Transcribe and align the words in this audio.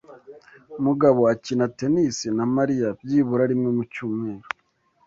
Mugabo 0.85 1.21
akina 1.33 1.65
tennis 1.77 2.17
na 2.37 2.45
Mariya 2.55 2.87
byibura 3.01 3.43
rimwe 3.51 3.69
mu 3.77 3.83
cyumweru. 3.93 4.47